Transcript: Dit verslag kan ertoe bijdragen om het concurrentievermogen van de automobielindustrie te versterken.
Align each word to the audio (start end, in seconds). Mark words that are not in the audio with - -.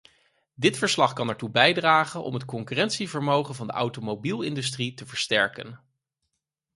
Dit 0.55 0.77
verslag 0.77 1.13
kan 1.13 1.29
ertoe 1.29 1.49
bijdragen 1.49 2.23
om 2.23 2.33
het 2.33 2.45
concurrentievermogen 2.45 3.55
van 3.55 3.67
de 3.67 3.73
automobielindustrie 3.73 4.93
te 4.93 5.05
versterken. 5.05 5.79